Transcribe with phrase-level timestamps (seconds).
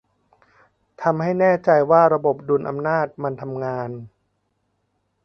[1.01, 3.89] ทำให้แน่ใจว่าระบบดุลอำนาจมันทำงาน